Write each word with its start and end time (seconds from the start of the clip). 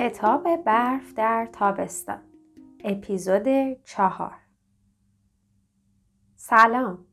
کتاب 0.00 0.56
برف 0.56 1.14
در 1.14 1.48
تابستان 1.52 2.22
اپیزود 2.84 3.48
چهار. 3.84 4.34
سلام. 6.36 7.06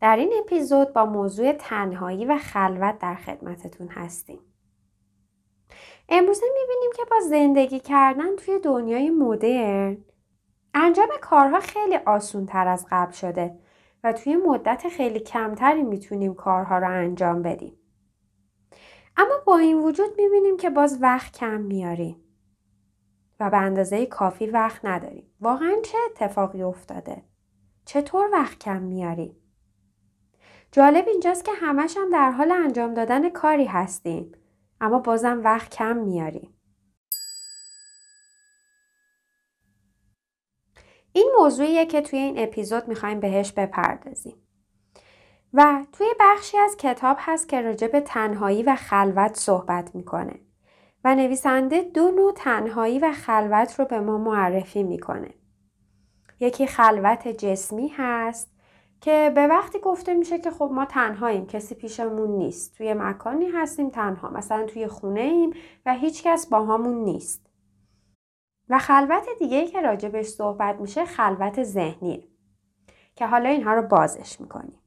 در 0.00 0.16
این 0.16 0.32
اپیزود 0.38 0.92
با 0.92 1.04
موضوع 1.04 1.52
تنهایی 1.52 2.24
و 2.24 2.38
خلوت 2.38 2.98
در 2.98 3.14
خدمتتون 3.14 3.88
هستیم. 3.88 4.38
امروزه 6.08 6.46
می‌بینیم 6.46 6.90
که 6.96 7.02
با 7.10 7.20
زندگی 7.20 7.80
کردن 7.80 8.36
توی 8.36 8.58
دنیای 8.58 9.10
مدرن 9.10 9.96
انجام 10.74 11.08
کارها 11.20 11.60
خیلی 11.60 11.96
آسون 11.96 12.46
تر 12.46 12.68
از 12.68 12.86
قبل 12.90 13.12
شده 13.12 13.58
و 14.04 14.12
توی 14.12 14.36
مدت 14.36 14.88
خیلی 14.88 15.20
کمتری 15.20 15.82
می‌تونیم 15.82 16.34
کارها 16.34 16.78
رو 16.78 16.90
انجام 16.90 17.42
بدیم. 17.42 17.78
اما 19.16 19.34
با 19.46 19.58
این 19.58 19.82
وجود 19.82 20.10
می‌بینیم 20.20 20.56
که 20.56 20.70
باز 20.70 20.98
وقت 21.02 21.38
کم 21.38 21.60
میاریم 21.60 22.22
و 23.40 23.50
به 23.50 23.56
اندازه 23.56 24.06
کافی 24.06 24.46
وقت 24.46 24.84
نداریم. 24.84 25.34
واقعا 25.40 25.74
چه 25.84 25.98
اتفاقی 26.10 26.62
افتاده؟ 26.62 27.22
چطور 27.84 28.28
وقت 28.32 28.58
کم 28.58 28.82
میاریم؟ 28.82 29.36
جالب 30.72 31.08
اینجاست 31.08 31.44
که 31.44 31.52
همش 31.52 31.96
هم 31.96 32.10
در 32.10 32.30
حال 32.30 32.52
انجام 32.52 32.94
دادن 32.94 33.28
کاری 33.30 33.64
هستیم 33.64 34.32
اما 34.80 34.98
بازم 34.98 35.40
وقت 35.44 35.70
کم 35.70 35.96
میاریم. 35.96 36.52
این 41.12 41.32
موضوعیه 41.38 41.86
که 41.86 42.00
توی 42.00 42.18
این 42.18 42.38
اپیزود 42.38 42.88
می‌خوایم 42.88 43.20
بهش 43.20 43.52
بپردازیم. 43.52 44.45
و 45.58 45.84
توی 45.92 46.06
بخشی 46.20 46.58
از 46.58 46.76
کتاب 46.76 47.16
هست 47.20 47.48
که 47.48 47.60
راجع 47.62 47.86
به 47.86 48.00
تنهایی 48.00 48.62
و 48.62 48.76
خلوت 48.76 49.34
صحبت 49.34 49.94
می‌کنه 49.94 50.40
و 51.04 51.14
نویسنده 51.14 51.82
دو 51.82 52.10
نوع 52.10 52.32
تنهایی 52.32 52.98
و 52.98 53.12
خلوت 53.12 53.80
رو 53.80 53.84
به 53.84 54.00
ما 54.00 54.18
معرفی 54.18 54.82
می‌کنه. 54.82 55.34
یکی 56.40 56.66
خلوت 56.66 57.28
جسمی 57.28 57.88
هست 57.88 58.50
که 59.00 59.32
به 59.34 59.46
وقتی 59.46 59.78
گفته 59.78 60.14
میشه 60.14 60.38
که 60.38 60.50
خب 60.50 60.70
ما 60.72 60.84
تنهاییم 60.84 61.46
کسی 61.46 61.74
پیشمون 61.74 62.30
نیست. 62.30 62.74
توی 62.76 62.94
مکانی 62.94 63.46
هستیم 63.46 63.90
تنها. 63.90 64.30
مثلا 64.30 64.66
توی 64.66 64.86
خونه 64.86 65.20
ایم 65.20 65.52
و 65.86 65.94
هیچکس 65.94 66.46
با 66.46 66.64
همون 66.64 67.04
نیست. 67.04 67.50
و 68.68 68.78
خلوت 68.78 69.26
دیگه 69.38 69.66
که 69.66 69.80
راجبش 69.80 70.26
صحبت 70.26 70.80
میشه 70.80 71.04
خلوت 71.04 71.62
ذهنیه 71.62 72.28
که 73.14 73.26
حالا 73.26 73.48
اینها 73.48 73.74
رو 73.74 73.82
بازش 73.82 74.40
می‌کنیم. 74.40 74.78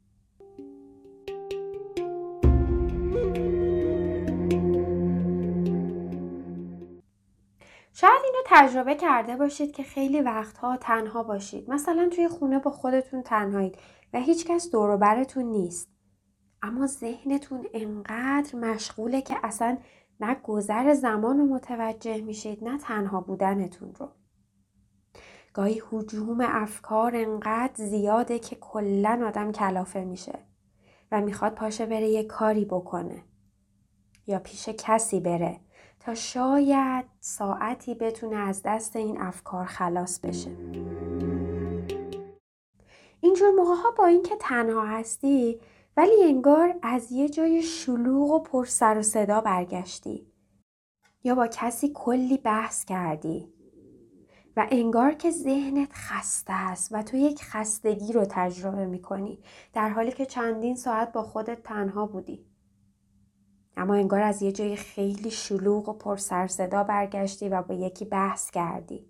شاید 8.01 8.21
اینو 8.23 8.37
تجربه 8.45 8.95
کرده 8.95 9.35
باشید 9.35 9.71
که 9.71 9.83
خیلی 9.83 10.21
وقتها 10.21 10.77
تنها 10.77 11.23
باشید. 11.23 11.69
مثلا 11.69 12.09
توی 12.09 12.27
خونه 12.27 12.59
با 12.59 12.71
خودتون 12.71 13.23
تنهایید 13.23 13.77
و 14.13 14.19
هیچکس 14.19 14.71
دور 14.71 14.97
براتون 14.97 15.43
نیست. 15.43 15.89
اما 16.61 16.87
ذهنتون 16.87 17.67
انقدر 17.73 18.55
مشغوله 18.55 19.21
که 19.21 19.35
اصلا 19.43 19.77
نه 20.19 20.35
گذر 20.43 20.93
زمان 20.93 21.37
رو 21.37 21.45
متوجه 21.45 22.21
میشید 22.21 22.63
نه 22.63 22.77
تنها 22.77 23.21
بودنتون 23.21 23.93
رو. 23.95 24.09
گاهی 25.53 25.81
حجوم 25.91 26.41
افکار 26.41 27.15
انقدر 27.15 27.73
زیاده 27.75 28.39
که 28.39 28.55
کلا 28.55 29.23
آدم 29.27 29.51
کلافه 29.51 30.03
میشه 30.03 30.39
و 31.11 31.21
می‌خواد 31.21 31.53
پاشه 31.53 31.85
بره 31.85 32.07
یه 32.07 32.23
کاری 32.23 32.65
بکنه 32.65 33.23
یا 34.27 34.39
پیش 34.39 34.69
کسی 34.69 35.19
بره 35.19 35.59
شاید 36.15 37.05
ساعتی 37.19 37.95
بتونه 37.95 38.35
از 38.35 38.61
دست 38.63 38.95
این 38.95 39.21
افکار 39.21 39.65
خلاص 39.65 40.19
بشه. 40.19 40.51
اینجور 43.21 43.51
موقع 43.51 43.75
ها 43.83 43.91
با 43.97 44.05
اینکه 44.05 44.35
تنها 44.39 44.85
هستی 44.85 45.59
ولی 45.97 46.23
انگار 46.23 46.75
از 46.81 47.11
یه 47.11 47.29
جای 47.29 47.61
شلوغ 47.61 48.31
و 48.31 48.39
پر 48.39 48.65
سر 48.65 48.97
و 48.97 49.01
صدا 49.01 49.41
برگشتی 49.41 50.27
یا 51.23 51.35
با 51.35 51.47
کسی 51.47 51.91
کلی 51.93 52.37
بحث 52.37 52.85
کردی 52.85 53.53
و 54.57 54.67
انگار 54.71 55.11
که 55.11 55.31
ذهنت 55.31 55.89
خسته 55.93 56.53
است 56.53 56.89
و 56.91 57.03
تو 57.03 57.17
یک 57.17 57.43
خستگی 57.43 58.13
رو 58.13 58.25
تجربه 58.29 58.85
می‌کنی 58.85 59.39
در 59.73 59.89
حالی 59.89 60.11
که 60.11 60.25
چندین 60.25 60.75
ساعت 60.75 61.11
با 61.11 61.23
خودت 61.23 61.63
تنها 61.63 62.05
بودی. 62.05 62.48
اما 63.79 63.93
انگار 63.93 64.21
از 64.21 64.41
یه 64.41 64.51
جای 64.51 64.75
خیلی 64.75 65.31
شلوغ 65.31 65.89
و 65.89 65.93
پر 65.93 66.17
صدا 66.47 66.83
برگشتی 66.83 67.49
و 67.49 67.61
با 67.61 67.73
یکی 67.75 68.05
بحث 68.05 68.51
کردی. 68.51 69.09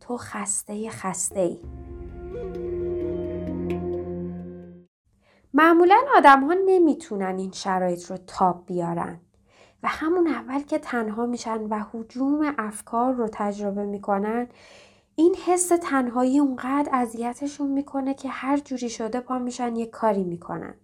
تو 0.00 0.16
خسته 0.16 0.90
خسته 0.90 1.40
ای. 1.40 1.58
معمولا 5.54 5.96
آدم 6.16 6.44
ها 6.44 6.54
نمی‌تونن 6.66 7.38
این 7.38 7.50
شرایط 7.50 8.10
رو 8.10 8.16
تاب 8.16 8.66
بیارن 8.66 9.20
و 9.82 9.88
همون 9.88 10.26
اول 10.26 10.62
که 10.62 10.78
تنها 10.78 11.26
میشن 11.26 11.62
و 11.62 11.84
حجوم 11.92 12.54
افکار 12.58 13.12
رو 13.12 13.28
تجربه 13.32 13.84
می‌کنن 13.84 14.48
این 15.14 15.34
حس 15.46 15.68
تنهایی 15.68 16.38
اونقدر 16.38 16.88
اذیتشون 16.92 17.70
می‌کنه 17.70 18.14
که 18.14 18.28
هر 18.28 18.56
جوری 18.56 18.90
شده 18.90 19.20
پا 19.20 19.38
میشن 19.38 19.76
یه 19.76 19.86
کاری 19.86 20.24
می‌کنن. 20.24 20.74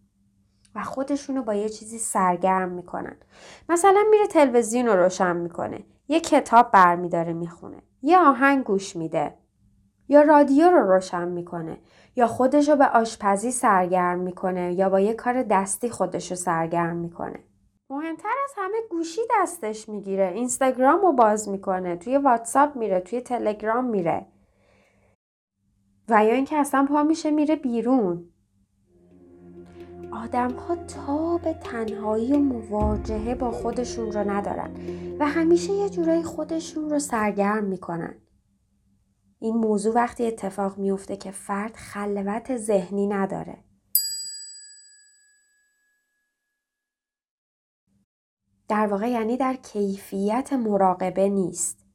و 0.76 0.82
خودشونو 0.82 1.42
با 1.42 1.54
یه 1.54 1.68
چیزی 1.68 1.98
سرگرم 1.98 2.68
می‌کنن. 2.68 3.16
مثلا 3.68 4.04
میره 4.10 4.26
تلویزیون 4.26 4.86
رو 4.86 4.96
روشن 4.96 5.36
می‌کنه. 5.36 5.84
یه 6.08 6.20
کتاب 6.20 6.70
برمیداره 6.70 7.32
می‌خونه. 7.32 7.82
یه 8.02 8.18
آهنگ 8.18 8.64
گوش 8.64 8.96
میده. 8.96 9.34
یا 10.08 10.22
رادیو 10.22 10.70
رو 10.70 10.92
روشن 10.92 11.28
می‌کنه. 11.28 11.78
یا 12.16 12.26
خودش 12.26 12.68
رو 12.68 12.76
به 12.76 12.86
آشپزی 12.86 13.50
سرگرم 13.50 14.18
می‌کنه. 14.18 14.72
یا 14.72 14.88
با 14.88 15.00
یه 15.00 15.14
کار 15.14 15.42
دستی 15.42 15.90
خودش 15.90 16.30
رو 16.30 16.36
سرگرم 16.36 16.96
می‌کنه. 16.96 17.38
مهمتر 17.90 18.34
از 18.44 18.52
همه 18.56 18.78
گوشی 18.90 19.20
دستش 19.40 19.88
می‌گیره. 19.88 20.32
اینستاگرام 20.34 21.00
رو 21.00 21.12
باز 21.12 21.48
می‌کنه. 21.48 21.96
توی 21.96 22.16
واتساپ 22.16 22.76
میره. 22.76 23.00
توی 23.00 23.20
تلگرام 23.20 23.84
میره. 23.84 24.26
و 26.08 26.24
یا 26.24 26.34
اینکه 26.34 26.56
اصلا 26.56 26.86
پا 26.88 27.02
میشه 27.02 27.30
میره 27.30 27.56
بیرون. 27.56 28.28
آدم 30.24 30.52
ها 30.52 30.76
تاب 30.76 31.52
تنهایی 31.52 32.32
و 32.32 32.38
مواجهه 32.38 33.34
با 33.34 33.50
خودشون 33.50 34.12
رو 34.12 34.30
ندارن 34.30 34.70
و 35.18 35.26
همیشه 35.26 35.72
یه 35.72 35.88
جورایی 35.88 36.22
خودشون 36.22 36.90
رو 36.90 36.98
سرگرم 36.98 37.64
می‌کنن. 37.64 38.14
این 39.38 39.56
موضوع 39.56 39.94
وقتی 39.94 40.26
اتفاق 40.26 40.78
میفته 40.78 41.16
که 41.16 41.30
فرد 41.30 41.76
خلوت 41.76 42.56
ذهنی 42.56 43.06
نداره. 43.06 43.64
در 48.68 48.86
واقع 48.86 49.10
یعنی 49.10 49.36
در 49.36 49.54
کیفیت 49.54 50.52
مراقبه 50.52 51.28
نیست. 51.28 51.86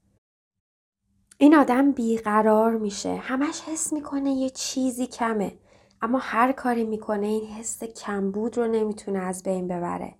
این 1.37 1.55
آدم 1.55 1.91
بیقرار 1.91 2.77
میشه. 2.77 3.15
همش 3.15 3.61
حس 3.61 3.93
می‌کنه 3.93 4.31
یه 4.31 4.49
چیزی 4.49 5.07
کمه. 5.07 5.60
اما 6.01 6.19
هر 6.21 6.51
کاری 6.51 6.83
می‌کنه 6.83 7.27
این 7.27 7.47
حس 7.47 7.83
کمبود 7.83 8.57
رو 8.57 8.67
نمی‌تونه 8.67 9.19
از 9.19 9.43
بین 9.43 9.67
ببره. 9.67 10.15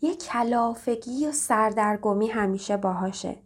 یه 0.00 0.16
کلافگی 0.16 1.26
و 1.26 1.32
سردرگمی 1.32 2.26
همیشه 2.26 2.76
باهاشه. 2.76 3.36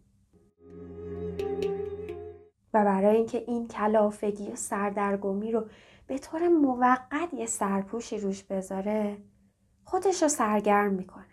و 2.75 2.85
برای 2.85 3.17
اینکه 3.17 3.45
این 3.47 3.69
کلافگی 3.69 4.51
و 4.51 4.57
سردرگمی 4.57 5.53
رو 5.53 5.67
به 6.07 6.19
طور 6.19 6.49
موقت 6.49 7.35
یه 7.35 7.47
سرپوشی 7.47 8.19
روش 8.19 8.43
بذاره 8.43 9.19
خودش 9.85 10.23
رو 10.23 10.29
سرگرم 10.29 10.93
می‌کنه. 10.93 11.27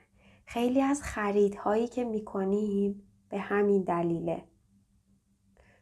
خیلی 0.45 0.81
از 0.81 1.03
خریدهایی 1.03 1.87
که 1.87 2.03
می‌کنیم 2.03 3.03
به 3.29 3.39
همین 3.39 3.83
دلیله. 3.83 4.43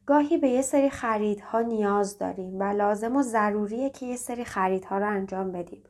گاهی 0.07 0.38
به 0.38 0.50
یه 0.50 0.62
سری 0.62 0.89
خریدها 0.89 1.62
نیاز 1.62 2.18
داریم 2.18 2.59
و 2.59 2.63
لازم 2.63 3.15
و 3.15 3.21
ضروریه 3.21 3.89
که 3.89 4.06
یه 4.06 4.15
سری 4.15 4.45
خریدها 4.45 4.98
رو 4.98 5.07
انجام 5.07 5.51
بدیم. 5.51 5.83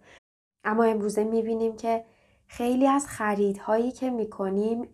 اما 0.63 0.83
امروزه 0.83 1.23
می‌بینیم 1.23 1.75
که 1.75 2.05
خیلی 2.47 2.87
از 2.87 3.07
خریدهایی 3.07 3.91
که 3.91 4.09
می‌کنیم 4.09 4.87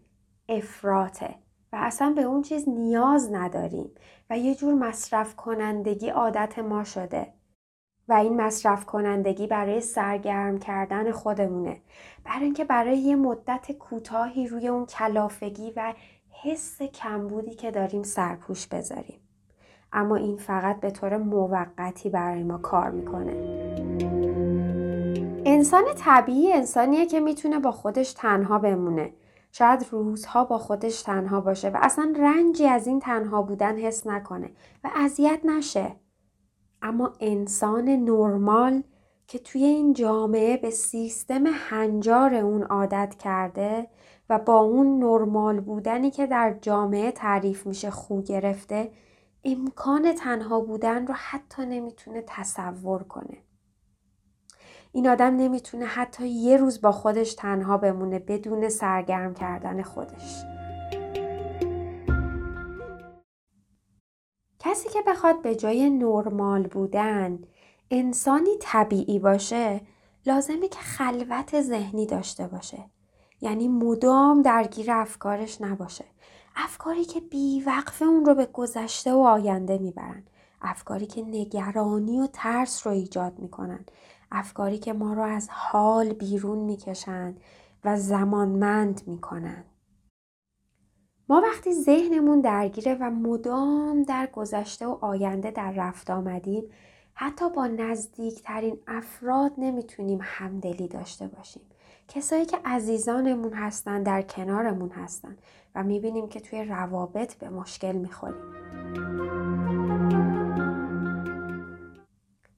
افراته 0.50 1.36
و 1.74 1.76
اصلا 1.80 2.14
به 2.16 2.22
اون 2.22 2.42
چیز 2.42 2.70
نیاز 2.70 3.34
نداریم 3.34 3.92
و 4.30 4.38
یه 4.38 4.56
جور 4.56 4.74
مصرف 4.74 5.36
کنندگی 5.36 6.10
عادت 6.10 6.60
ما 6.60 6.84
شده. 6.84 7.34
و 8.08 8.14
این 8.14 8.42
مصرف 8.42 8.86
کنندگی 8.86 9.48
برای 9.48 9.82
سرگرم 9.82 10.60
کردن 10.60 11.12
خودمونه 11.12 11.82
برای 12.26 12.44
اینکه 12.44 12.64
برای 12.64 12.98
یه 12.98 13.16
مدت 13.16 13.72
کوتاهی 13.72 14.48
روی 14.48 14.68
اون 14.68 14.86
کلافگی 14.86 15.74
و 15.76 15.94
حس 16.42 16.82
کمبودی 16.82 17.56
که 17.56 17.72
داریم 17.72 18.04
سرپوش 18.04 18.68
بذاریم. 18.68 19.20
اما 19.94 20.16
این 20.16 20.38
فقط 20.38 20.80
به 20.80 20.92
طور 20.92 21.18
موقتی 21.18 22.10
برای 22.10 22.44
ما 22.44 22.58
کار 22.58 22.92
می‌کنه. 22.92 23.34
انسان 25.46 25.84
طبیعی 25.98 26.54
انسانیه 26.54 27.06
که 27.06 27.20
می‌تونه 27.20 27.60
با 27.60 27.72
خودش 27.72 28.14
تنها 28.14 28.60
بمونه. 28.60 29.14
شاید 29.52 29.86
روزها 29.92 30.44
با 30.44 30.58
خودش 30.58 31.02
تنها 31.02 31.42
باشه 31.42 31.70
و 31.70 31.78
اصلا 31.82 32.14
رنجی 32.20 32.68
از 32.68 32.88
این 32.88 33.00
تنها 33.00 33.42
بودن 33.42 33.78
حس 33.78 34.08
نکنه 34.08 34.52
و 34.84 34.90
اذیت 34.96 35.40
نشه. 35.44 35.96
اما 36.82 37.14
انسان 37.20 37.90
نرمال 37.90 38.84
که 39.34 39.40
توی 39.40 39.64
این 39.64 39.94
جامعه 39.94 40.58
به 40.58 40.70
سیستم 40.70 41.44
هنجار 41.48 42.36
اون 42.36 42.64
عادت 42.64 43.16
کرده 43.20 43.88
و 44.30 44.40
با 44.40 44.60
اون 44.60 45.00
نرمال 45.00 45.60
بودنی 45.60 46.12
که 46.12 46.28
در 46.28 46.58
جامعه 46.62 47.12
تعریف 47.12 47.68
میشه 47.68 47.92
خو 47.92 48.22
گرفته 48.22 48.92
امکان 49.44 50.14
تنها 50.14 50.60
بودن 50.60 51.08
رو 51.08 51.14
حتی 51.18 51.66
نمی‌تونه 51.66 52.24
تصور 52.28 53.04
کنه. 53.04 53.38
این 54.92 55.08
آدم 55.08 55.36
نمی‌تونه 55.36 55.86
حتی 55.86 56.28
یه 56.28 56.58
روز 56.58 56.82
با 56.82 56.92
خودش 56.92 57.34
تنها 57.34 57.78
بمونه 57.78 58.20
بدون 58.20 58.70
سرگرم 58.70 59.34
کردن 59.34 59.82
خودش. 59.82 60.44
کسی 64.60 64.90
که 64.90 65.00
بخواد 65.08 65.42
به 65.42 65.56
جای 65.56 65.90
نرمال 65.90 66.68
بودن 66.68 67.40
انسانی 67.96 68.58
طبیعی 68.60 69.20
باشه 69.20 69.82
لازمه 70.26 70.68
که 70.68 70.80
خلوت 70.80 71.62
ذهنی 71.62 72.06
داشته 72.06 72.48
باشه. 72.48 72.90
یعنی 73.42 73.68
مدام 73.68 74.42
درگیر 74.42 74.92
افکارش 74.92 75.62
نباشه. 75.62 76.06
افکاری 76.56 77.06
که 77.06 77.20
بیوقفه 77.20 78.06
اون 78.06 78.26
رو 78.26 78.36
به 78.36 78.46
گذشته 78.46 79.14
و 79.14 79.18
آینده 79.18 79.78
می‌برن. 79.78 80.24
افکاری 80.62 81.06
که 81.06 81.22
نگرانی 81.22 82.20
و 82.20 82.28
ترس 82.34 82.88
رو 82.88 82.94
ایجاد 82.94 83.40
می‌کنن. 83.40 83.86
افکاری 84.32 84.78
که 84.78 84.94
ما 84.94 85.14
رو 85.14 85.24
از 85.24 85.50
حال 85.52 86.14
بیرون 86.14 86.58
می‌کشند 86.58 87.40
و 87.84 87.98
زمانمند 87.98 89.02
می‌کنن. 89.08 89.64
ما 91.30 91.42
وقتی 91.42 91.74
ذهنمون 91.74 92.42
درگیره 92.42 92.98
و 93.00 93.04
مدام 93.04 94.04
در 94.04 94.30
گذشته 94.34 94.88
و 94.88 94.98
آینده 95.02 95.52
در 95.52 95.72
رفت 95.72 96.10
آمدیم 96.10 96.64
حتی 97.16 97.50
با 97.50 97.68
نزدیکترین 97.68 98.80
افراد 98.88 99.52
نمی‌تونیم 99.58 100.20
همدلی 100.22 100.88
داشته 100.88 101.28
باشیم. 101.28 101.64
کسایی 102.08 102.46
که 102.46 102.58
عزیزانمون 102.66 103.54
هستن 103.54 104.04
در 104.04 104.22
کنارمون 104.22 104.90
هستن 104.90 105.38
و 105.76 105.84
می‌بینیم 105.84 106.30
که 106.30 106.40
توی 106.40 106.64
روابط 106.64 107.36
به 107.36 107.50
مشکل 107.50 107.92
می‌خوریم. 107.92 108.54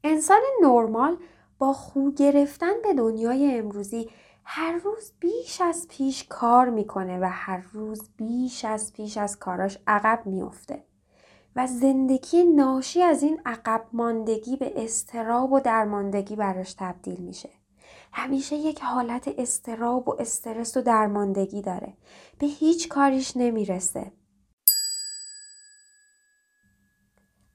انسان 0.04 0.42
نرمال 0.62 1.18
با 1.58 1.74
خو 1.74 2.12
گرفتن 2.12 2.74
به 2.84 2.94
دنیای 2.94 3.58
امروزی 3.58 4.10
هر 4.44 4.72
روز 4.78 5.12
بیش 5.20 5.62
از 5.62 5.88
پیش 5.90 6.28
کار 6.30 6.70
می‌کنه 6.70 7.20
و 7.20 7.30
هر 7.32 7.64
روز 7.72 8.10
بیش 8.18 8.66
از 8.66 8.94
پیش 8.94 9.18
از 9.18 9.40
کاراش 9.40 9.78
عقب 9.88 10.26
میفته 10.26 10.84
و 11.56 11.68
زندگی 11.68 12.44
ناشی 12.44 13.02
از 13.02 13.24
این 13.24 13.42
عقب 13.46 13.86
ماندگی 13.94 14.58
به 14.58 14.84
استراب 14.84 15.54
و 15.54 15.60
درماندگی 15.60 16.36
براش 16.36 16.74
تبدیل 16.74 17.20
میشه. 17.20 17.50
همیشه 18.14 18.56
یک 18.56 18.82
حالت 18.82 19.28
استراب 19.38 20.10
و 20.10 20.22
استرس 20.22 20.78
و 20.78 20.82
درماندگی 20.82 21.62
داره. 21.62 21.94
به 22.40 22.48
هیچ 22.48 22.90
کاریش 22.90 23.38
نمی‌رسه. 23.38 24.12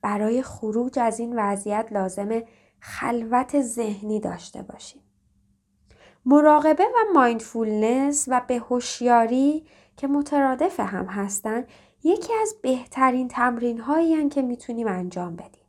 برای 0.02 0.42
خروج 0.42 0.98
از 0.98 1.20
این 1.20 1.32
وضعیت 1.38 1.88
لازمه 1.90 2.46
خلوت 2.80 3.60
ذهنی 3.62 4.20
داشته 4.20 4.62
باشیم. 4.62 5.02
مراقبه 6.24 6.84
و 6.84 7.12
مایندفولنس 7.14 8.24
و 8.28 8.42
به 8.48 8.58
هوشیاری 8.58 9.66
که 9.96 10.06
مترادف 10.06 10.80
هم 10.80 11.06
هستن 11.06 11.64
یکی 12.04 12.32
از 12.42 12.54
بهترین 12.62 13.28
تمرین 13.28 13.78
هایی 13.78 14.28
که 14.28 14.42
می‌تونیم 14.42 14.86
انجام 14.88 15.36
بدیم. 15.36 15.64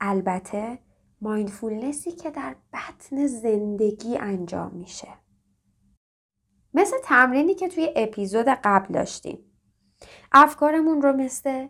البته 0.00 0.78
مایندفولنسی 1.20 2.12
که 2.12 2.30
در 2.30 2.56
بطن 2.72 3.26
زندگی 3.26 4.16
انجام 4.16 4.74
میشه. 4.74 5.08
مثل 6.74 6.96
تمرینی 7.04 7.54
که 7.54 7.68
توی 7.68 7.92
اپیزود 7.96 8.46
قبل 8.48 8.94
داشتیم. 8.94 9.38
افکارمون 10.32 11.02
رو 11.02 11.12
مثل 11.12 11.68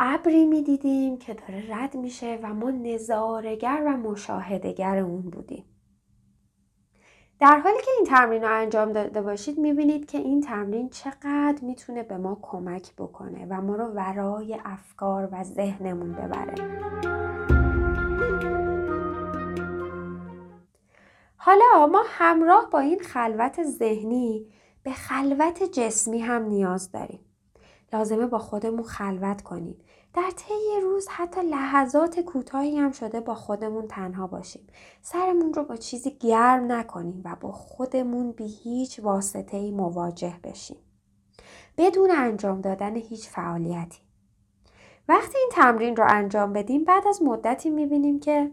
ابری 0.00 0.44
می‌دیدیم 0.44 1.18
که 1.18 1.34
داره 1.34 1.64
رد 1.70 1.94
میشه 1.96 2.38
و 2.42 2.54
ما 2.54 2.70
نظارگر 2.70 3.82
و 3.86 3.96
مشاهدگر 3.96 4.98
اون 4.98 5.22
بودیم. 5.22 5.64
در 7.40 7.58
حالی 7.58 7.78
که 7.84 7.90
این 7.96 8.06
تمرین 8.06 8.42
رو 8.42 8.48
انجام 8.52 8.92
داده 8.92 9.22
باشید 9.22 9.58
می‌بینید 9.58 10.06
که 10.06 10.18
این 10.18 10.40
تمرین 10.40 10.88
چقدر 10.88 11.58
می‌تونه 11.62 12.02
به 12.02 12.16
ما 12.16 12.38
کمک 12.42 12.94
بکنه 12.98 13.46
و 13.50 13.60
ما 13.60 13.76
رو 13.76 13.84
ورای 13.84 14.60
افکار 14.64 15.28
و 15.32 15.44
ذهنمون 15.44 16.12
ببره. 16.12 16.54
حالا 21.36 21.86
ما 21.86 22.04
همراه 22.06 22.70
با 22.70 22.78
این 22.78 22.98
خلوت 22.98 23.62
ذهنی 23.62 24.46
به 24.82 24.90
خلوت 24.92 25.62
جسمی 25.62 26.18
هم 26.18 26.42
نیاز 26.42 26.92
داریم. 26.92 27.20
لازمه 27.92 28.26
با 28.26 28.38
خودمون 28.38 28.82
خلوت 28.82 29.42
کنیم. 29.42 29.78
در 30.16 30.30
طی 30.30 30.80
روز 30.82 31.08
حتی 31.08 31.40
لحظات 31.40 32.20
کوتاهی 32.20 32.76
هم 32.76 32.92
شده 32.92 33.20
با 33.20 33.34
خودمون 33.34 33.86
تنها 33.88 34.26
باشیم. 34.26 34.66
سرمون 35.02 35.54
رو 35.54 35.64
با 35.64 35.76
چیزی 35.76 36.10
گرم 36.10 36.72
نکنیم 36.72 37.22
و 37.24 37.36
با 37.40 37.52
خودمون 37.52 38.32
بی 38.32 38.46
هیچ 38.46 39.00
واسطه 39.00 39.70
مواجه 39.70 40.40
بشیم. 40.44 40.76
بدون 41.78 42.10
انجام 42.10 42.60
دادن 42.60 42.96
هیچ 42.96 43.28
فعالیتی. 43.28 43.98
وقتی 45.08 45.38
این 45.38 45.48
تمرین 45.52 45.96
رو 45.96 46.04
انجام 46.08 46.52
بدیم 46.52 46.84
بعد 46.84 47.06
از 47.08 47.22
مدتی 47.22 47.70
می‌بینیم 47.70 48.20
که 48.20 48.50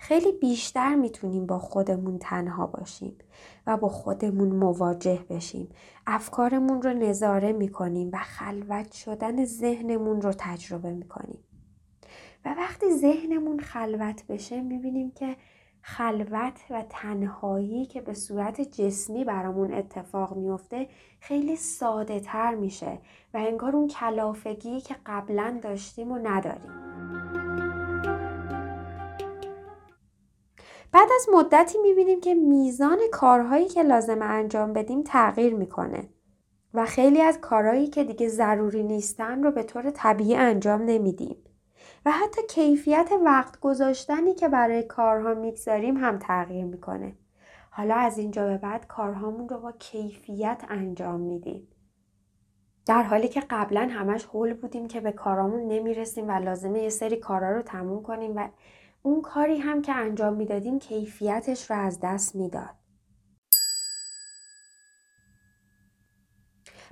خیلی 0.00 0.32
بیشتر 0.32 0.94
می‌تونیم 0.94 1.46
با 1.46 1.58
خودمون 1.58 2.18
تنها 2.18 2.66
باشیم 2.66 3.18
و 3.66 3.76
با 3.76 3.88
خودمون 3.88 4.48
مواجه 4.48 5.24
بشیم. 5.30 5.68
افکارمون 6.06 6.82
رو 6.82 6.92
نظاره 6.92 7.52
می‌کنیم 7.52 8.10
و 8.12 8.18
خلوت 8.18 8.92
شدن 8.92 9.44
ذهنمون 9.44 10.20
رو 10.20 10.32
تجربه 10.38 10.92
می‌کنیم. 10.92 11.38
و 12.44 12.54
وقتی 12.58 12.90
ذهنمون 12.90 13.58
خلوت 13.58 14.26
بشه 14.26 14.60
می‌بینیم 14.60 15.10
که 15.10 15.36
خلوت 15.82 16.60
و 16.70 16.84
تنهایی 16.88 17.86
که 17.86 18.00
به 18.00 18.14
صورت 18.14 18.60
جسمی 18.60 19.24
برامون 19.24 19.74
اتفاق 19.74 20.36
میفته 20.36 20.88
خیلی 21.20 21.56
ساده 21.56 22.20
تر 22.20 22.54
میشه 22.54 22.98
و 23.34 23.38
انگار 23.38 23.76
اون 23.76 23.88
کلافگی 23.88 24.80
که 24.80 24.96
قبلا 25.06 25.58
داشتیم 25.62 26.12
و 26.12 26.18
نداریم. 26.22 27.79
بعد 30.92 31.08
از 31.14 31.26
مدتی 31.34 31.78
می‌بینیم 31.78 32.20
که 32.20 32.34
میزان 32.34 32.98
کارهایی 33.12 33.68
که 33.68 33.82
لازم 33.82 34.18
انجام 34.22 34.72
بدیم 34.72 35.02
تغییر 35.02 35.54
می‌کنه 35.54 36.08
و 36.74 36.86
خیلی 36.86 37.20
از 37.20 37.40
کارهایی 37.40 37.86
که 37.86 38.04
دیگه 38.04 38.28
ضروری 38.28 38.82
نیستن 38.82 39.42
رو 39.42 39.50
به 39.50 39.62
طور 39.62 39.90
طبیعی 39.90 40.34
انجام 40.34 40.82
نمیدیم 40.82 41.36
و 42.06 42.10
حتی 42.10 42.40
کیفیت 42.48 43.10
وقت 43.24 43.60
گذاشتنی 43.60 44.34
که 44.34 44.48
برای 44.48 44.82
کارها 44.82 45.34
می‌گذاریم 45.34 45.96
هم 45.96 46.18
تغییر 46.18 46.64
می‌کنه. 46.64 47.16
حالا 47.70 47.94
از 47.94 48.18
اینجا 48.18 48.46
به 48.46 48.58
بعد 48.58 48.86
کارهامون 48.86 49.48
رو 49.48 49.58
با 49.58 49.72
کیفیت 49.72 50.62
انجام 50.68 51.20
میدیم. 51.20 51.68
در 52.86 53.02
حالی 53.02 53.28
که 53.28 53.42
قبلا 53.50 53.88
همش 53.92 54.24
حول 54.24 54.54
بودیم 54.54 54.88
که 54.88 55.00
به 55.00 55.12
کارامون 55.12 55.60
نمی‌رسیم 55.60 56.28
و 56.28 56.32
لازمه 56.32 56.82
یه 56.82 56.88
سری 56.88 57.16
کارا 57.16 57.56
رو 57.56 57.62
تموم 57.62 58.02
کنیم 58.02 58.36
و 58.36 58.48
اون 59.02 59.22
کاری 59.22 59.58
هم 59.58 59.82
که 59.82 59.94
انجام 59.94 60.34
می‌دادیم 60.34 60.78
کیفیتش 60.78 61.70
رو 61.70 61.76
از 61.76 62.00
دست 62.02 62.36
می‌داد. 62.36 62.74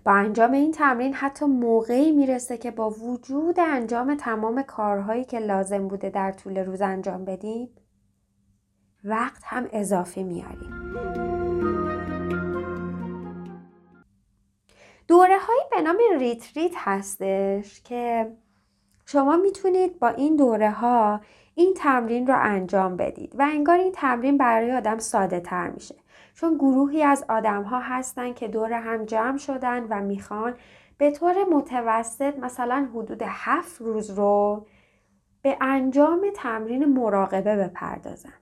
با 0.05 0.13
انجام 0.13 0.53
این 0.53 0.73
تمرین 0.73 1.15
حتی 1.15 1.45
موقعی 1.45 2.13
می‌رسه 2.13 2.59
که 2.59 2.71
با 2.71 2.91
وجود 2.91 3.61
انجام 3.61 4.15
تمام 4.15 4.63
کارهایی 4.63 5.25
که 5.25 5.39
لازم 5.39 5.89
بوده 5.89 6.11
در 6.11 6.33
طول 6.33 6.59
روز 6.59 6.81
انجام 6.81 7.25
بدیم 7.25 7.75
وقت 9.05 9.43
هم 9.45 9.69
اضافی 9.73 10.23
میاریم. 10.25 10.71
دوره 15.09 15.39
هایی 15.39 15.61
به 15.71 15.81
نام 15.81 15.97
ریتریت 16.19 16.73
هستش 16.75 17.83
که 17.83 18.33
شما 19.07 19.37
می‌تونید 19.37 19.99
با 19.99 20.09
این 20.09 20.37
دوره 20.37 20.71
ها 20.71 21.21
این 21.59 21.75
تمرین 21.75 22.27
رو 22.27 22.35
انجام 22.39 22.97
بدید 22.97 23.35
و 23.39 23.43
انگار 23.43 23.79
این 23.79 23.93
تمرین 23.93 24.39
برای 24.39 24.73
آدم 24.73 24.99
ساده 24.99 25.41
تر 25.41 25.71
میشه 25.71 25.95
چون 26.35 26.55
گروهی 26.55 27.03
از 27.03 27.25
آدم 27.29 27.63
ها 27.63 27.81
هستن 27.81 28.33
که 28.33 28.49
دور 28.49 28.73
هم 28.73 29.05
جمع 29.05 29.39
شدن 29.39 29.87
و 29.91 30.01
می‌خوان 30.01 30.55
به 30.99 31.11
طور 31.11 31.45
متوسط 31.45 32.39
مثلا 32.39 32.89
حدود 32.95 33.23
هفت 33.27 33.81
روز 33.81 34.11
رو 34.11 34.67
به 35.43 35.57
انجام 35.61 36.27
تمرین 36.35 36.85
مراقبه 36.85 37.57
بپردازن 37.57 38.35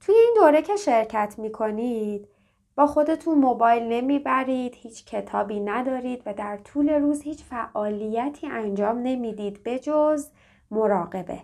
توی 0.00 0.14
این 0.14 0.34
دوره 0.36 0.62
که 0.62 0.76
شرکت 0.76 1.34
می‌کنید 1.38 2.28
با 2.76 2.86
خودتون 2.86 3.38
موبایل 3.38 3.82
نمی‌برید، 3.82 4.74
هیچ 4.74 5.04
کتابی 5.04 5.60
ندارید 5.60 6.22
و 6.26 6.34
در 6.34 6.56
طول 6.56 6.90
روز 6.90 7.22
هیچ 7.22 7.44
فعالیتی 7.44 8.46
انجام 8.46 8.98
نمی‌دید 8.98 9.62
به 9.62 9.78
جز 9.78 10.30
مراقبه. 10.70 11.38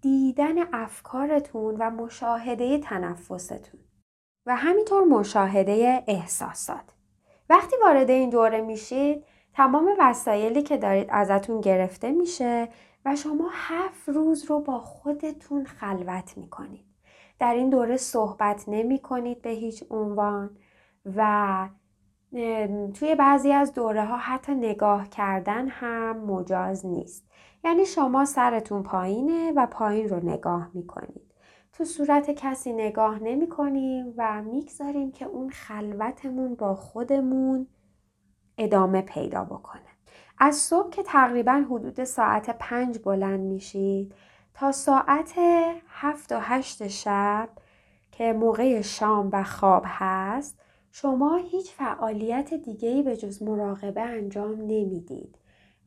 دیدن 0.00 0.74
افکارتون 0.74 1.76
و 1.76 1.90
مشاهده 1.90 2.78
تنفستون 2.78 3.80
و 4.46 4.56
همینطور 4.56 5.04
مشاهده 5.04 6.04
احساسات. 6.06 6.94
وقتی 7.50 7.76
وارد 7.82 8.10
این 8.10 8.30
دوره 8.30 8.60
میشید 8.60 9.24
تمام 9.52 9.94
وسایلی 9.98 10.62
که 10.62 10.76
دارید 10.76 11.06
ازتون 11.10 11.60
گرفته 11.60 12.10
میشه 12.10 12.68
و 13.04 13.16
شما 13.16 13.50
هفت 13.52 14.08
روز 14.08 14.44
رو 14.44 14.60
با 14.60 14.78
خودتون 14.78 15.64
خلوت 15.64 16.38
می‌کنید. 16.38 16.84
در 17.38 17.54
این 17.54 17.70
دوره 17.70 17.96
صحبت 17.96 18.64
نمی 18.68 18.98
کنید 18.98 19.42
به 19.42 19.50
هیچ 19.50 19.84
عنوان 19.90 20.56
و 21.16 21.68
توی 22.94 23.14
بعضی 23.18 23.52
از 23.52 23.74
دوره 23.74 24.04
ها 24.04 24.16
حتی 24.16 24.54
نگاه 24.54 25.08
کردن 25.08 25.68
هم 25.68 26.16
مجاز 26.18 26.86
نیست. 26.86 27.28
یعنی 27.64 27.84
شما 27.84 28.24
سرتون 28.24 28.82
پایینه 28.82 29.52
و 29.56 29.66
پایین 29.66 30.08
رو 30.08 30.26
نگاه 30.26 30.70
می‌کنید. 30.74 31.34
تو 31.72 31.84
صورت 31.84 32.30
کسی 32.30 32.72
نگاه 32.72 33.22
نمی 33.22 33.48
کنیم 33.48 34.14
و 34.16 34.42
می‌گذاریم 34.42 35.12
که 35.12 35.24
اون 35.24 35.50
خلوتمون 35.50 36.54
با 36.54 36.74
خودمون 36.74 37.66
ادامه 38.58 39.02
پیدا 39.02 39.44
بکنه. 39.44 39.80
از 40.38 40.56
صبح 40.56 40.90
که 40.90 41.02
تقریبا 41.02 41.64
حدود 41.70 42.04
ساعت 42.04 42.56
پنج 42.58 42.98
بلند 43.04 43.40
میشید 43.40 44.14
تا 44.54 44.72
ساعت 44.72 45.34
هفت 45.88 46.32
و 46.32 46.38
هشت 46.40 46.88
شب 46.88 47.48
که 48.12 48.32
موقع 48.32 48.80
شام 48.80 49.28
و 49.32 49.44
خواب 49.44 49.82
هست 49.86 50.60
شما 50.92 51.36
هیچ 51.36 51.72
فعالیت 51.72 52.54
دیگهی 52.54 53.02
به 53.02 53.16
جز 53.16 53.42
مراقبه 53.42 54.00
انجام 54.00 54.60
نمی‌دید 54.60 55.38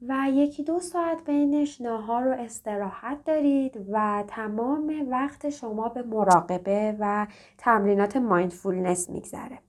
و 0.07 0.27
یکی 0.33 0.63
دو 0.63 0.79
ساعت 0.79 1.23
بینش 1.25 1.81
ناهار 1.81 2.27
و 2.27 2.31
استراحت 2.31 3.23
دارید 3.23 3.85
و 3.91 4.23
تمام 4.27 5.07
وقت 5.09 5.49
شما 5.49 5.89
به 5.89 6.03
مراقبه 6.03 6.95
و 6.99 7.27
تمرینات 7.57 8.17
mindfulness 8.17 9.09
میگذره. 9.09 9.59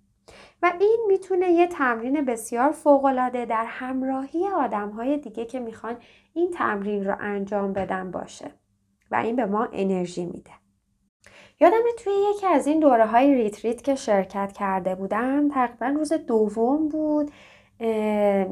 و 0.62 0.72
این 0.80 1.04
می‌تونه 1.08 1.52
یه 1.52 1.66
تمرین 1.66 2.24
بسیار 2.24 2.70
فوقالعاده 2.70 3.44
در 3.44 3.64
همراهی 3.68 4.48
آدم 4.48 4.90
های 4.90 5.18
دیگه 5.18 5.44
که 5.44 5.60
می‌خوان 5.60 5.96
این 6.32 6.50
تمرین 6.50 7.04
رو 7.04 7.16
انجام 7.20 7.72
بدن 7.72 8.10
باشه 8.10 8.50
و 9.10 9.14
این 9.16 9.36
به 9.36 9.46
ما 9.46 9.68
انرژی 9.72 10.24
میده. 10.24 10.61
یادم 11.60 11.82
توی 11.98 12.12
یکی 12.30 12.46
از 12.46 12.66
این 12.66 12.80
دوره 12.80 13.06
های 13.06 13.34
retreat 13.34 13.82
که 13.82 13.94
شرکت 13.94 14.52
کرده 14.52 14.94
بودم 14.94 15.48
تقریبا 15.48 15.86
روز 15.86 16.12
دوم 16.12 16.88
بود 16.88 17.30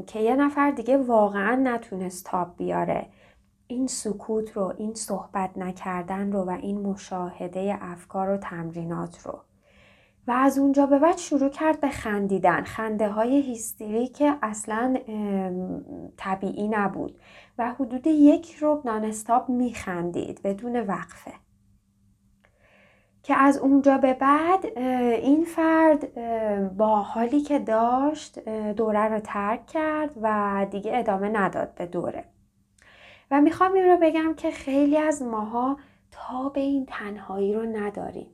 که 0.07 0.21
یه 0.21 0.37
نفر 0.37 0.71
دیگه 0.71 0.97
واقعا 0.97 1.55
نتونست 1.55 2.25
تاب 2.25 2.57
بیاره. 2.57 3.07
این 3.67 3.87
سکوت 3.87 4.57
رو 4.57 4.75
این 4.79 4.95
صحبت 4.95 5.51
نکردن 5.57 6.33
رو 6.33 6.45
و 6.45 6.51
این 6.51 6.81
مشاهده 6.81 7.79
افکار 7.81 8.31
و 8.31 8.37
تمرینات 8.37 9.27
رو. 9.27 9.39
و 10.27 10.33
از 10.33 10.59
اونجا 10.59 10.87
به 10.87 10.99
بعد 10.99 11.19
شروع 11.19 11.49
کرد 11.49 11.81
به 11.81 11.89
خندیدن. 11.89 12.65
خنده 12.65 13.09
های 13.09 13.41
هیستری 13.41 14.07
که 14.07 14.37
اصلا 14.43 14.97
طبیعی 16.17 16.69
نبود. 16.69 17.19
و 17.59 17.73
حدود 17.73 18.07
یک 18.07 18.55
رو 18.55 18.83
نانستاب 18.85 19.49
میخندید 19.49 20.43
بدون 20.43 20.81
وقفه. 20.81 21.33
که 23.23 23.35
از 23.35 23.59
اونجا 23.59 23.99
به 23.99 24.15
بعد 24.15 24.79
این 24.79 25.45
فرد 25.45 26.15
با 26.77 27.03
حالی 27.03 27.41
که 27.41 27.59
داشت 27.59 28.49
دوره 28.49 29.09
رو 29.09 29.21
ترک 29.21 29.67
کرد 29.67 30.11
و 30.23 30.67
دیگه 30.71 30.99
ادامه 30.99 31.29
نداد 31.29 31.75
به 31.75 31.87
دوره. 31.87 32.25
و 33.31 33.41
می‌خوام 33.41 33.73
این 33.73 33.85
رو 33.85 33.97
بگم 34.03 34.35
که 34.35 34.51
خیلی 34.51 34.97
از 34.97 35.23
ماها 35.23 35.77
تا 36.11 36.49
به 36.49 36.61
این 36.61 36.87
تنهایی 36.87 37.55
رو 37.55 37.63
نداریم. 37.63 38.27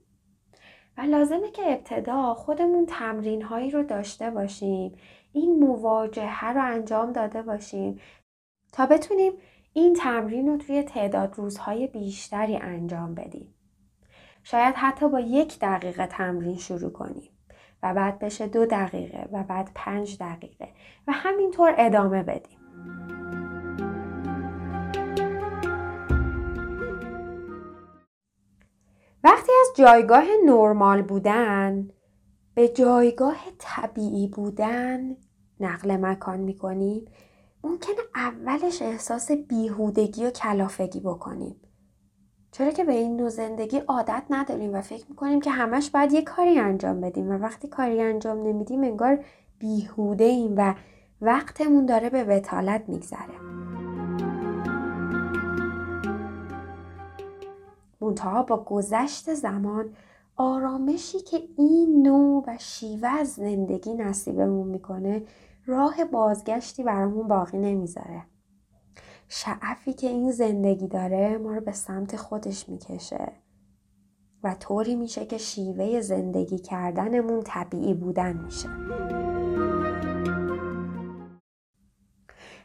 و 0.98 1.00
لازمه 1.00 1.50
که 1.50 1.72
ابتدا 1.72 2.34
خودمون 2.34 2.86
تمرین 2.86 3.42
هایی 3.42 3.70
رو 3.70 3.82
داشته 3.82 4.30
باشیم 4.30 4.94
این 5.32 5.58
مواجهه 5.58 6.52
رو 6.52 6.64
انجام 6.64 7.12
داده 7.12 7.42
باشیم 7.42 8.00
تا 8.72 8.86
بتونیم 8.86 9.32
این 9.72 9.94
تمرین 9.94 10.48
رو 10.48 10.56
توی 10.56 10.82
تعداد 10.82 11.34
روزهای 11.36 11.86
بیشتری 11.86 12.56
انجام 12.56 13.14
بدیم. 13.14 13.55
شاید 14.48 14.74
حتی 14.74 15.08
با 15.08 15.20
یک 15.20 15.58
دقیقه 15.58 16.06
تمرین 16.06 16.56
شروع 16.56 16.90
کنیم 16.90 17.30
و 17.82 17.94
بعد 17.94 18.18
بشه 18.18 18.46
دو 18.46 18.66
دقیقه 18.66 19.28
و 19.32 19.42
بعد 19.42 19.70
پنج 19.74 20.18
دقیقه 20.20 20.68
و 21.08 21.12
همینطور 21.12 21.74
ادامه 21.78 22.22
بدیم. 22.22 22.58
وقتی 29.24 29.52
از 29.60 29.76
جایگاه 29.76 30.24
نرمال 30.46 31.02
بودن 31.02 31.88
به 32.54 32.68
جایگاه 32.68 33.38
طبیعی 33.58 34.28
بودن 34.28 35.16
نقل 35.60 35.96
مکان 35.96 36.40
می‌کنیم 36.40 37.04
ممکنه 37.64 37.96
اولش 38.14 38.82
احساس 38.82 39.30
بیهودگی 39.30 40.26
و 40.26 40.30
کلافگی 40.30 41.00
بکنیم. 41.00 41.60
چرا 42.56 42.70
که 42.70 42.84
به 42.84 42.92
این 42.92 43.16
نوع 43.16 43.28
زندگی 43.28 43.78
عادت 43.78 44.22
نداریم 44.30 44.74
و 44.74 44.80
فکر 44.80 45.04
می‌کنیم 45.08 45.40
که 45.40 45.50
همش 45.50 45.90
باید 45.90 46.12
یه 46.12 46.22
کاری 46.22 46.58
انجام 46.58 47.00
بدیم 47.00 47.30
و 47.30 47.32
وقتی 47.32 47.68
کاری 47.68 48.02
انجام 48.02 48.42
نمیدیم 48.42 48.82
انگار 48.82 49.24
بیهوده 49.58 50.24
ایم 50.24 50.54
و 50.56 50.74
وقتمون 51.20 51.86
داره 51.86 52.10
به 52.10 52.24
وتالت 52.24 52.82
میگذره. 52.88 53.40
منتها 58.00 58.42
با 58.42 58.56
گذشت 58.56 59.34
زمان 59.34 59.90
آرامشی 60.36 61.20
که 61.20 61.40
این 61.58 62.02
نوع 62.02 62.44
و 62.46 62.56
شیوه 62.58 63.08
از 63.08 63.28
زندگی 63.28 63.94
نصیبمون 63.94 64.68
می‌کنه 64.68 65.22
راه 65.66 66.04
بازگشتی 66.04 66.82
برامون 66.82 67.28
باقی 67.28 67.58
نمی‌ذاره. 67.58 68.22
شعفی 69.28 69.92
که 69.92 70.06
این 70.06 70.32
زندگی 70.32 70.88
داره 70.88 71.38
ما 71.38 71.54
رو 71.54 71.60
به 71.60 71.72
سمت 71.72 72.16
خودش 72.16 72.68
می‌کشه. 72.68 73.32
و 74.42 74.54
طوری 74.60 74.96
میشه 74.96 75.26
که 75.26 75.38
شیوه 75.38 76.00
زندگی 76.00 76.58
کردنمون 76.58 77.42
طبیعی 77.42 77.94
بودن 77.94 78.36
میشه. 78.36 78.68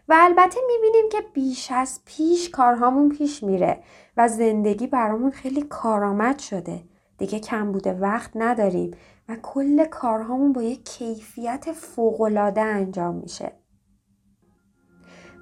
و 0.08 0.14
البته 0.18 0.60
می‌بینیم 0.68 1.10
که 1.12 1.22
بیش 1.34 1.72
از 1.72 2.00
پیش 2.06 2.50
کارهامون 2.50 3.10
پیش 3.10 3.44
میره 3.44 3.84
و 4.18 4.28
زندگی 4.28 4.88
برامون 4.88 5.32
خیلی 5.32 5.62
کارآمد 5.62 6.40
شده. 6.40 6.84
دیگه 7.18 7.40
کم 7.40 7.72
بوده 7.72 7.94
وقت 7.94 8.32
نداریم 8.36 8.92
و 9.30 9.36
کل 9.42 9.86
کارهامون 9.86 10.54
با 10.54 10.64
یک 10.64 10.86
کیفیت 10.86 11.72
فوقالعاده 11.72 12.62
انجام 12.62 13.16
میشه. 13.16 13.61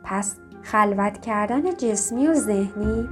پس 0.03 0.35
خلوت 0.61 1.21
کردن 1.21 1.75
جسمی 1.75 2.27
و 2.27 2.33
ذهنی 2.33 3.09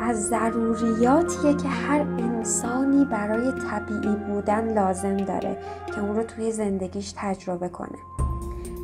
از 0.00 0.28
ضروریاتیه 0.28 1.54
که 1.54 1.68
هر 1.68 2.00
انسانی 2.00 3.04
برای 3.04 3.52
طبیعی 3.70 4.16
بودن 4.16 4.74
لازم 4.74 5.16
داره 5.16 5.58
که 5.86 6.00
اون 6.00 6.16
رو 6.16 6.22
توی 6.22 6.52
زندگیش 6.52 7.12
تجربه 7.16 7.68
کنه. 7.68 7.98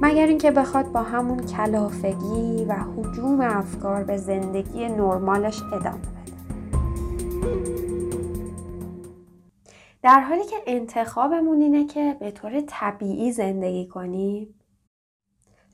مگر 0.02 0.26
اینکه 0.26 0.50
بخواد 0.50 0.92
با 0.92 1.02
همون 1.02 1.47
کلافگی 1.47 2.64
و 2.64 2.73
حجوم 2.73 3.40
افکار 3.40 4.04
به 4.04 4.16
زندگی 4.16 4.88
نرمالش 4.88 5.62
ادامه 5.62 5.99
بده. 5.99 6.18
در 10.02 10.20
حالی 10.20 10.44
که 10.44 10.56
انتخابمون 10.66 11.61
اینه 11.61 11.87
که 11.87 12.16
به 12.20 12.30
طور 12.30 12.61
طبیعی 12.61 13.32
زندگی 13.32 13.87
کنیم 13.87 14.54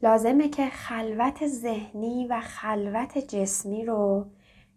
لازمه 0.05 0.49
که 0.49 0.67
خلوت 0.67 1.47
ذهنی 1.47 2.27
و 2.27 2.41
خلوت 2.41 3.19
جسمی 3.19 3.85
رو 3.85 4.27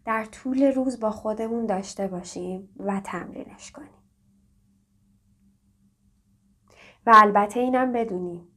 در 0.05 0.25
طول 0.25 0.63
روز 0.63 0.99
با 0.99 1.11
خودمون 1.11 1.65
داشته 1.65 2.07
باشیم 2.07 2.69
و 2.79 3.01
تمرینش 3.03 3.71
کنیم 3.71 4.03
و 7.05 7.13
البته 7.15 7.59
اینم 7.59 7.91
بدونیم 7.91 8.47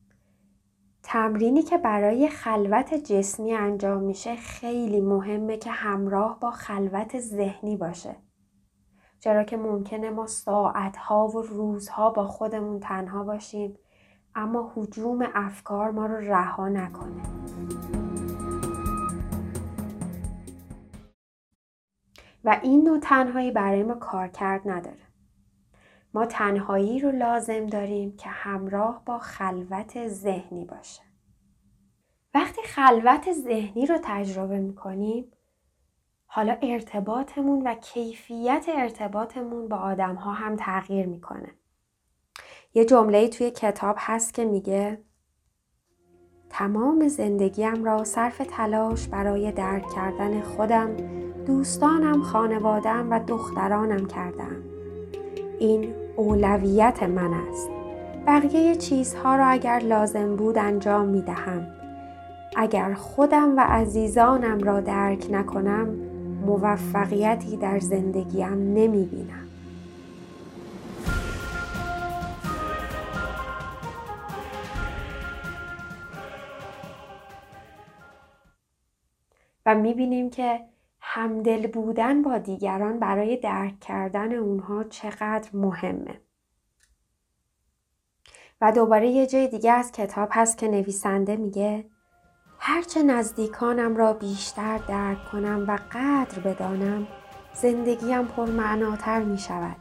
تمرینی 1.03 1.62
که 1.62 1.79
برای 1.79 2.29
خلوت 2.29 2.95
جسمی 2.95 3.53
انجام 3.53 4.03
میشه 4.03 4.37
خیلی 4.37 5.00
مهمه 5.00 5.57
که 5.57 5.71
همراه 5.71 6.41
با 6.41 6.50
خلوت 6.50 7.21
ذهنی 7.21 7.77
باشه. 7.77 8.17
چرا 9.21 9.45
که 9.45 9.57
ممکنه 9.57 10.11
ما 10.11 10.27
ساعتها 10.27 11.29
و 11.29 11.43
روزها 11.43 12.11
با 12.11 12.27
خودمون 12.27 12.81
تنها 12.81 13.25
باشیم 13.25 13.79
اما 14.35 14.73
حجوم 14.75 15.29
افکار 15.35 15.91
ما 15.91 16.07
رو 16.07 16.17
رها 16.17 16.69
نکنه. 16.69 17.23
و 22.45 22.61
این 22.63 22.85
نوع 22.85 22.99
تنهایی 22.99 23.51
برای 23.51 23.83
ما 23.83 23.95
کار 23.95 24.29
کرد 24.29 24.69
نداره. 24.71 25.07
ما 26.15 26.27
تنهایی 26.27 26.99
رو 26.99 27.11
لازم 27.11 27.67
داریم 27.67 28.17
که 28.17 28.29
همراه 28.29 29.03
با 29.07 29.19
خلوت 29.19 30.09
ذهنی 30.09 30.65
باشه. 30.65 31.03
وقتی 32.35 32.63
خلوت 32.63 33.33
ذهنی 33.33 33.87
رو 33.87 33.99
تجربه 34.03 34.59
می‌کنیم 34.59 35.33
حالا 36.27 36.57
ارتباطمون 36.63 37.63
و 37.67 37.75
کیفیت 37.75 38.67
ارتباطمون 38.69 39.69
با 39.69 39.77
آدم 39.77 40.15
ها 40.15 40.33
هم 40.33 40.57
تغییر 40.57 41.07
می‌کنه. 41.07 41.60
یه 42.75 42.85
جمله 42.85 43.29
توی 43.29 43.50
کتاب 43.50 43.97
هست 43.99 44.35
که 44.35 44.45
میگه 44.45 44.99
تمام 46.50 47.09
زندگیم 47.09 47.85
را 47.85 48.05
صرف 48.05 48.43
تلاش 48.50 49.09
برای 49.09 49.53
درک 49.53 49.91
کردن 49.95 50.41
خودم، 50.41 50.91
دوستانم، 51.47 52.23
خانوادم 52.23 53.11
و 53.11 53.21
دخترانم 53.27 54.07
کردم. 54.07 54.57
این 55.59 55.95
اولویت 56.17 57.03
من 57.03 57.35
است. 57.35 57.69
بقیه 58.27 58.77
چیزها 58.77 59.37
را 59.37 59.47
اگر 59.47 59.79
لازم 59.79 60.37
بود 60.37 60.59
انجام 60.59 61.07
می 61.07 61.23
دهم. 61.23 61.67
اگر 62.57 62.95
خودم 62.95 63.57
و 63.57 63.61
عزیزانم 63.61 64.59
را 64.59 64.81
درک 64.81 65.27
نکنم 65.31 65.89
موفقیتی 66.47 67.57
در 67.57 67.79
زندگیم 67.79 68.75
نمی 68.75 69.05
بینم. 69.05 69.50
و 79.67 79.75
می‌بینیم 79.75 80.31
که 80.31 80.61
همدل 81.00 81.67
بودن 81.67 82.23
با 82.23 82.38
دیگران 82.38 82.99
برای 82.99 83.37
درک 83.37 83.81
کردن 83.81 84.33
اونها 84.33 84.85
چقدر 84.85 85.50
مهمه. 85.52 86.21
و 88.61 88.73
دوباره 88.73 89.09
یه 89.09 89.26
جای 89.26 89.49
دیگه 89.49 89.73
از 89.73 89.93
کتاب 89.93 90.29
هست 90.33 90.59
که 90.59 90.69
نویسنده 90.69 91.37
میگه 91.37 91.85
هرچه 92.59 93.02
نزدیکانم 93.02 93.97
را 93.97 94.12
بیشتر 94.12 94.79
درک 94.79 95.25
کنم 95.33 95.64
و 95.69 95.79
قدر 95.93 96.40
بدانم 96.40 97.07
زندگیم 97.55 98.25
پرمعناتر 98.25 99.23
می 99.23 99.38
شود. 99.38 99.76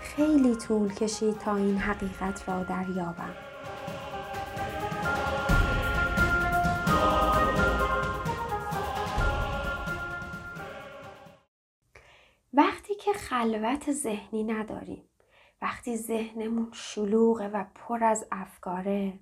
خیلی 0.00 0.56
طول 0.56 0.94
کشید 0.94 1.38
تا 1.38 1.56
این 1.56 1.76
حقیقت 1.76 2.48
را 2.48 2.62
دریابم. 2.62 3.34
که 13.04 13.12
خلوت 13.12 13.92
ذهنی 13.92 14.44
نداریم. 14.44 15.02
وقتی 15.62 15.96
ذهنمون 15.96 16.68
شلوغه 16.72 17.48
و 17.48 17.64
پر 17.74 18.04
از 18.04 18.26
افکاره 18.32 19.12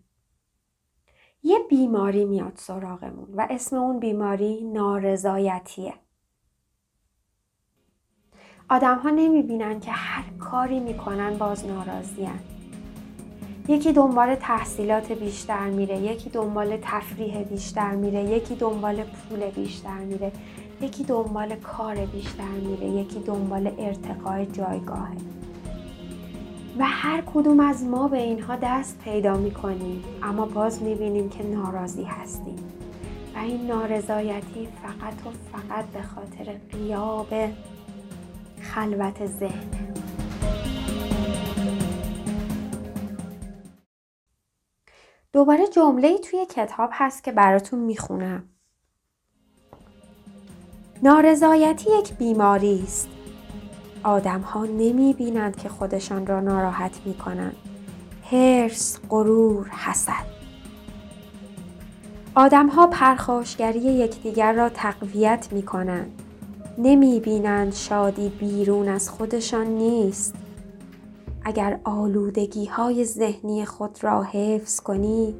یه 1.42 1.58
بیماری 1.70 2.24
میاد 2.24 2.52
سراغمون 2.56 3.34
و 3.34 3.46
اسم 3.50 3.76
اون 3.76 4.00
بیماری 4.00 4.64
نارضایتیه. 4.64 5.94
آدم 8.68 8.98
ها 8.98 9.10
نمی 9.10 9.42
بینن 9.42 9.80
که 9.80 9.90
هر 9.90 10.24
کاری 10.38 10.80
می‌کنن 10.80 11.38
باز 11.38 11.66
ناراضیان. 11.66 12.40
یکی 13.68 13.92
دنبال 13.92 14.34
تحصیلات 14.34 15.12
بیشتر 15.12 15.70
میره 15.70 15.98
یکی 15.98 16.30
دنبال 16.30 16.78
تفریح 16.82 17.42
بیشتر 17.42 17.94
میره 17.94 18.24
یکی 18.24 18.54
دنبال 18.54 19.04
پول 19.04 19.50
بیشتر 19.50 19.98
میره. 19.98 20.32
یکی 20.82 21.04
دنبال 21.04 21.56
کار 21.56 21.94
بیشتر 21.94 22.48
میره 22.48 22.86
یکی 22.86 23.20
دنبال 23.20 23.74
ارتقای 23.78 24.46
جایگاهه. 24.46 25.16
و 26.78 26.84
هر 26.84 27.22
کدوم 27.34 27.60
از 27.60 27.84
ما 27.84 28.08
به 28.08 28.18
اینها 28.18 28.56
دست 28.62 28.98
پیدا 29.04 29.36
می‌کنیم 29.36 30.04
اما 30.22 30.46
باز 30.46 30.82
می‌بینیم 30.82 31.28
که 31.28 31.42
ناراضی 31.42 32.04
هستیم. 32.04 32.56
و 33.34 33.38
این 33.38 33.66
نارضایتی 33.66 34.68
فقط 34.82 35.14
و 35.26 35.30
فقط 35.52 35.84
به 35.84 36.02
خاطر 36.02 36.52
قیاب 36.72 37.28
خلوت 38.60 39.26
ذهن. 39.26 39.70
دوباره 45.32 45.66
جمله 45.66 46.18
توی 46.18 46.46
کتاب 46.46 46.90
هست 46.92 47.24
که 47.24 47.32
براتون 47.32 47.78
می‌خونم. 47.78 48.51
نارضایتی 51.04 51.90
یک 51.98 52.12
بیماری 52.12 52.82
است. 52.84 53.08
آدم 54.04 54.40
ها 54.40 54.64
نمی 54.64 55.12
بینند 55.12 55.56
که 55.56 55.68
خودشان 55.68 56.26
را 56.26 56.40
ناراحت 56.40 57.00
می 57.04 57.14
کنند. 57.14 57.56
هرس، 58.30 58.98
غرور، 59.10 59.68
حسد. 59.68 60.26
آدم 62.34 62.68
ها 62.68 62.86
پرخاشگری 62.86 63.78
یکدیگر 63.78 64.52
را 64.52 64.68
تقویت 64.68 65.48
می 65.52 65.62
کنند. 65.62 66.22
نمی 66.78 67.20
بینند 67.20 67.74
شادی 67.74 68.28
بیرون 68.28 68.88
از 68.88 69.10
خودشان 69.10 69.66
نیست. 69.66 70.34
اگر 71.44 71.80
آلودگی 71.84 72.66
های 72.66 73.04
ذهنی 73.04 73.64
خود 73.64 74.04
را 74.04 74.22
حفظ 74.22 74.80
کنی 74.80 75.34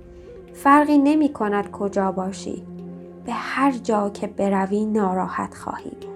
فرقی 0.55 0.98
نمی 0.98 1.33
کند 1.33 1.70
کجا 1.70 2.12
باشی. 2.12 2.71
به 3.24 3.32
هر 3.32 3.72
جا 3.72 4.11
که 4.11 4.26
بروی 4.26 4.85
ناراحت 4.85 5.54
خواهی 5.54 5.90
بود. 5.90 6.12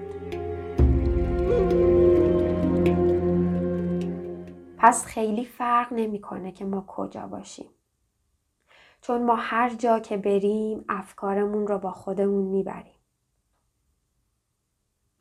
پس 4.78 5.04
خیلی 5.04 5.44
فرق 5.44 5.92
نمی‌کنه 5.92 6.52
که 6.52 6.64
ما 6.64 6.84
کجا 6.86 7.26
باشیم. 7.26 7.70
چون 9.00 9.24
ما 9.24 9.36
هر 9.36 9.74
جا 9.74 9.98
که 9.98 10.16
بریم 10.16 10.84
افکارمون 10.88 11.66
رو 11.66 11.78
با 11.78 11.90
خودمون 11.90 12.44
می‌بریم. 12.44 12.96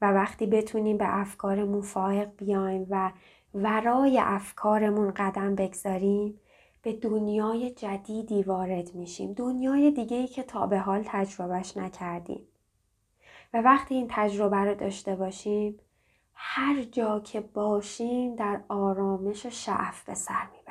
و 0.02 0.12
وقتی 0.12 0.46
بتونیم 0.46 0.98
به 0.98 1.20
افکارمون 1.20 1.82
فائق 1.82 2.30
بیایم 2.38 2.88
و 2.90 3.12
ورای 3.54 4.20
افکارمون 4.20 5.12
قدم 5.16 5.56
بگذاریم 5.56 6.40
به 6.86 6.94
دنیای 6.94 7.72
جدیدی 7.72 8.44
وارد 8.44 8.96
میشیم. 8.96 9.34
دنیای 9.34 9.92
دیگه 9.92 10.18
ای 10.18 10.28
که 10.28 10.44
تا 10.44 10.68
به 10.68 10.80
حال 10.80 11.04
تجربهش 11.06 11.78
نکردیم. 11.78 12.48
و 13.54 13.62
وقتی 13.62 13.96
این 13.96 14.08
تجربه 14.10 14.58
رو 14.58 14.76
داشته 14.76 15.16
باشیم 15.16 15.80
هر 16.34 16.84
جا 16.84 17.20
که 17.20 17.42
باشیم 17.42 18.36
در 18.36 18.62
آرامش 18.68 19.46
و 19.46 19.50
شعف 19.50 20.04
به 20.04 20.14
سر 20.14 20.48
می‌بریم. 20.54 20.65